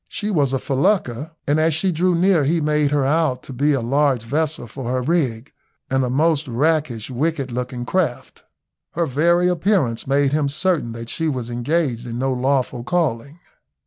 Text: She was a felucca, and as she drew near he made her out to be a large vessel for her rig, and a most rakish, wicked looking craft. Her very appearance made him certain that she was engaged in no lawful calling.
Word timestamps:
She 0.09 0.31
was 0.31 0.51
a 0.51 0.57
felucca, 0.57 1.33
and 1.45 1.59
as 1.59 1.75
she 1.75 1.91
drew 1.91 2.15
near 2.15 2.43
he 2.43 2.59
made 2.59 2.89
her 2.89 3.05
out 3.05 3.43
to 3.43 3.53
be 3.53 3.71
a 3.73 3.81
large 3.81 4.23
vessel 4.23 4.65
for 4.65 4.85
her 4.89 5.03
rig, 5.03 5.53
and 5.91 6.03
a 6.03 6.09
most 6.09 6.47
rakish, 6.47 7.11
wicked 7.11 7.51
looking 7.51 7.85
craft. 7.85 8.41
Her 8.93 9.05
very 9.05 9.47
appearance 9.47 10.07
made 10.07 10.33
him 10.33 10.49
certain 10.49 10.93
that 10.93 11.09
she 11.09 11.27
was 11.27 11.51
engaged 11.51 12.07
in 12.07 12.17
no 12.17 12.33
lawful 12.33 12.83
calling. 12.83 13.37